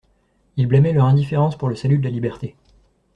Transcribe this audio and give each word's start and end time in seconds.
Il 0.57 0.65
blâmait 0.65 0.93
leur 0.93 1.05
indifférence 1.05 1.55
pour 1.55 1.69
le 1.69 1.75
salut 1.75 1.99
de 1.99 2.03
la 2.03 2.09
liberté. 2.09 2.55